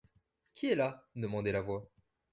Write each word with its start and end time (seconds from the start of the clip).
Qui 0.55 0.71
est 0.71 0.75
là? 0.75 1.05
demandait 1.15 1.51
la 1.51 1.61
voix. 1.61 1.87